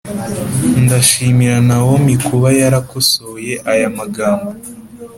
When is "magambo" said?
3.97-4.49